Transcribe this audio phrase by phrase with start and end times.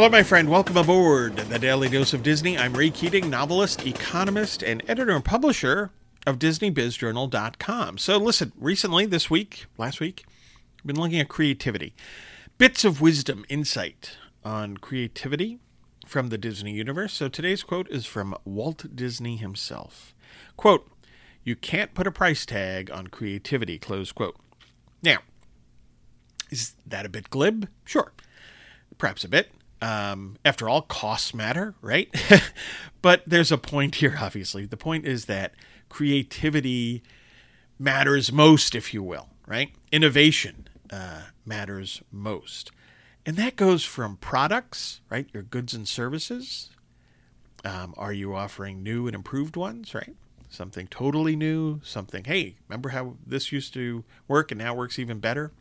[0.00, 0.48] Hello, my friend.
[0.48, 2.56] Welcome aboard the Daily Dose of Disney.
[2.56, 5.90] I'm Ray Keating, novelist, economist, and editor and publisher
[6.26, 7.98] of DisneyBizJournal.com.
[7.98, 10.24] So, listen, recently, this week, last week,
[10.78, 11.94] I've been looking at creativity.
[12.56, 15.58] Bits of wisdom, insight on creativity
[16.06, 17.12] from the Disney universe.
[17.12, 20.14] So, today's quote is from Walt Disney himself.
[20.56, 20.90] Quote,
[21.44, 24.36] You can't put a price tag on creativity, close quote.
[25.02, 25.18] Now,
[26.48, 27.68] is that a bit glib?
[27.84, 28.12] Sure.
[28.96, 29.50] Perhaps a bit.
[29.82, 32.08] Um, after all, costs matter, right?
[33.02, 34.66] but there's a point here, obviously.
[34.66, 35.54] The point is that
[35.88, 37.02] creativity
[37.78, 39.72] matters most, if you will, right?
[39.90, 42.70] Innovation uh, matters most.
[43.24, 45.28] And that goes from products, right?
[45.32, 46.70] Your goods and services.
[47.64, 50.14] Um, are you offering new and improved ones, right?
[50.48, 55.20] Something totally new, something, hey, remember how this used to work and now works even
[55.20, 55.52] better?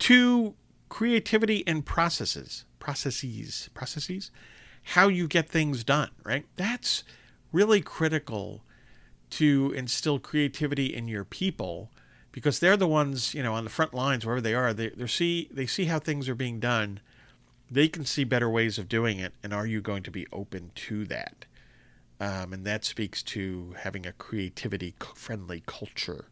[0.00, 0.54] To
[0.90, 4.32] creativity and processes processes, processes,
[4.82, 6.46] how you get things done, right?
[6.56, 7.04] That's
[7.52, 8.62] really critical
[9.30, 11.90] to instill creativity in your people
[12.32, 15.48] because they're the ones, you know, on the front lines, wherever they are, they, see
[15.52, 17.00] they see how things are being done.
[17.70, 20.72] They can see better ways of doing it, and are you going to be open
[20.74, 21.44] to that?
[22.18, 26.26] Um, and that speaks to having a creativity friendly culture,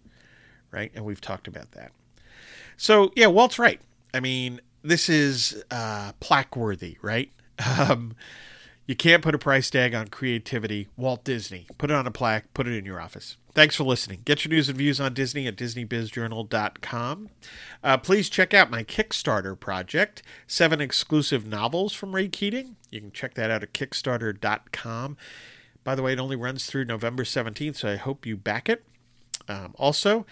[0.72, 0.90] right?
[0.94, 1.92] And we've talked about that.
[2.76, 3.80] So yeah, Walt's right.
[4.12, 7.30] I mean, this is uh, plaque worthy, right?
[7.78, 8.14] Um,
[8.86, 10.88] you can't put a price tag on creativity.
[10.96, 11.66] Walt Disney.
[11.76, 13.36] Put it on a plaque, put it in your office.
[13.52, 14.22] Thanks for listening.
[14.24, 17.28] Get your news and views on Disney at DisneyBizJournal.com.
[17.84, 22.76] Uh, please check out my Kickstarter project, seven exclusive novels from Ray Keating.
[22.90, 25.18] You can check that out at Kickstarter.com.
[25.84, 28.84] By the way, it only runs through November 17th, so I hope you back it.
[29.48, 30.24] Um, also,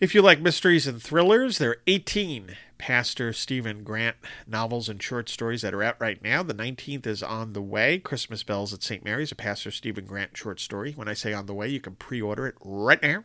[0.00, 5.28] if you like mysteries and thrillers, there are 18 Pastor Stephen Grant novels and short
[5.28, 6.42] stories that are out right now.
[6.42, 7.98] The 19th is on the way.
[7.98, 9.04] Christmas Bells at St.
[9.04, 10.92] Mary's, a Pastor Stephen Grant short story.
[10.92, 13.24] When I say on the way, you can pre order it right now.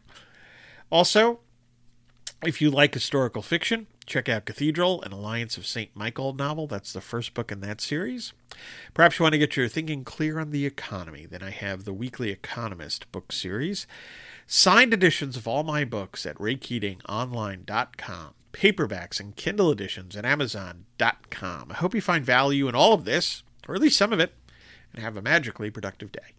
[0.90, 1.40] Also,
[2.44, 5.96] if you like historical fiction, check out Cathedral, an Alliance of St.
[5.96, 6.66] Michael novel.
[6.66, 8.34] That's the first book in that series.
[8.94, 11.28] Perhaps you want to get your thinking clear on the economy.
[11.28, 13.86] Then I have the Weekly Economist book series.
[14.48, 18.34] Signed editions of all my books at raykeatingonline.com.
[18.54, 21.72] Paperbacks and Kindle editions at amazon.com.
[21.72, 24.34] I hope you find value in all of this, or at least some of it,
[24.94, 26.34] and have a magically productive day.